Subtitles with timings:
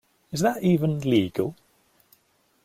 [0.31, 1.55] Is that even legal?